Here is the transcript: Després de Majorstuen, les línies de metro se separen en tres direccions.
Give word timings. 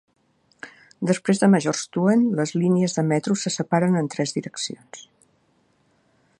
Després 1.09 1.41
de 1.43 1.49
Majorstuen, 1.55 2.23
les 2.41 2.55
línies 2.63 2.97
de 2.99 3.05
metro 3.11 3.37
se 3.45 3.53
separen 3.59 4.01
en 4.03 4.13
tres 4.17 4.37
direccions. 4.39 5.07